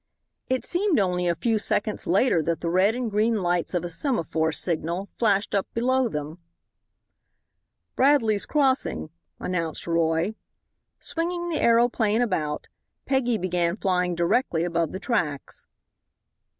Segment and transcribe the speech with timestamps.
[0.49, 3.87] It seemed only a few seconds later that the red and green lights of a
[3.89, 6.39] semaphore signal flashed up below them.
[7.95, 10.33] "Bradley's Crossing," announced Roy.
[10.99, 12.67] Swinging the aeroplane about,
[13.05, 15.65] Peggy began flying directly above the tracks.